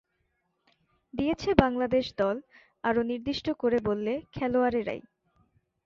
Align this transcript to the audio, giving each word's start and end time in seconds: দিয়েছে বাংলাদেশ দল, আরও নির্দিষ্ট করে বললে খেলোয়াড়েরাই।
দিয়েছে 1.13 1.49
বাংলাদেশ 1.63 2.05
দল, 2.17 2.35
আরও 2.83 3.01
নির্দিষ্ট 3.03 3.47
করে 3.61 3.77
বললে 3.87 4.13
খেলোয়াড়েরাই। 4.33 5.01